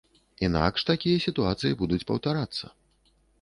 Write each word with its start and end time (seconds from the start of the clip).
Інакш 0.45 0.85
такія 0.91 1.19
сітуацыі 1.25 1.77
будуць 1.83 2.01
паўтарацца. 2.13 2.65